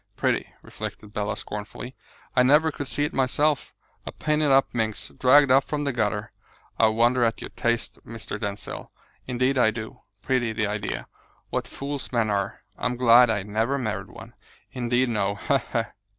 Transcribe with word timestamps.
Pretty!" 0.17 0.51
reflected 0.63 1.13
Bella 1.13 1.37
scornfully, 1.37 1.95
"I 2.35 2.41
never 2.41 2.71
could 2.71 2.87
see 2.87 3.03
it 3.05 3.13
myself; 3.13 3.71
a 4.03 4.11
painted 4.11 4.49
up 4.49 4.73
minx, 4.73 5.09
dragged 5.09 5.51
up 5.51 5.63
from 5.63 5.83
the 5.83 5.91
gutter. 5.93 6.31
I 6.79 6.87
wonder 6.87 7.23
at 7.23 7.39
your 7.39 7.51
taste, 7.51 7.99
Mr. 8.03 8.39
Denzil, 8.39 8.91
indeed 9.27 9.59
I 9.59 9.69
do. 9.69 10.01
Pretty, 10.23 10.53
the 10.53 10.65
idea! 10.65 11.05
What 11.51 11.67
fools 11.67 12.11
men 12.11 12.31
are! 12.31 12.63
I'm 12.79 12.95
glad 12.97 13.29
I 13.29 13.43
never 13.43 13.77
married 13.77 14.09
one! 14.09 14.33
Indeed 14.73 15.09
no! 15.09 15.35
He! 15.35 15.57
he!" 15.71 15.81